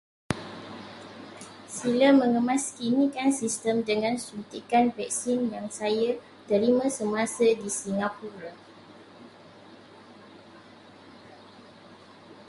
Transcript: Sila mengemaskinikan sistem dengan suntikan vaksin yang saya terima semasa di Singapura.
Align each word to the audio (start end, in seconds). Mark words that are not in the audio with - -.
Sila 1.77 2.09
mengemaskinikan 2.21 3.29
sistem 3.41 3.77
dengan 3.89 4.15
suntikan 4.27 4.85
vaksin 4.97 5.39
yang 5.55 5.67
saya 5.79 6.09
terima 6.49 6.85
semasa 6.97 7.45
di 7.61 7.69
Singapura. 7.69 8.57